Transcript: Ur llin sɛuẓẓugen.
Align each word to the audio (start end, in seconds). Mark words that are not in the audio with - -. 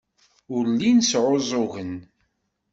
Ur 0.55 0.63
llin 0.71 0.99
sɛuẓẓugen. 1.09 1.93